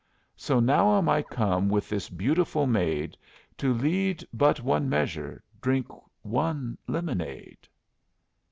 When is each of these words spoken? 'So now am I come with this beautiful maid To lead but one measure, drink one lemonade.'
'So 0.35 0.59
now 0.59 0.97
am 0.97 1.07
I 1.07 1.21
come 1.21 1.69
with 1.69 1.87
this 1.87 2.09
beautiful 2.09 2.65
maid 2.65 3.15
To 3.59 3.71
lead 3.71 4.27
but 4.33 4.59
one 4.59 4.89
measure, 4.89 5.43
drink 5.61 5.89
one 6.23 6.75
lemonade.' 6.87 7.67